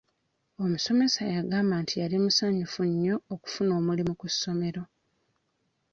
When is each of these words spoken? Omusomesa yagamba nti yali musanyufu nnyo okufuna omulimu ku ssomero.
Omusomesa 0.63 1.21
yagamba 1.35 1.75
nti 1.81 1.93
yali 2.01 2.15
musanyufu 2.23 2.81
nnyo 2.91 3.15
okufuna 3.33 3.71
omulimu 3.79 4.13
ku 4.19 4.27
ssomero. 4.33 4.83